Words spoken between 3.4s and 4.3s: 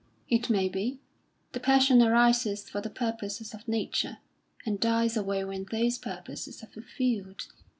of nature,